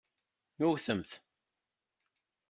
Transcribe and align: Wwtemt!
Wwtemt! 0.69 1.11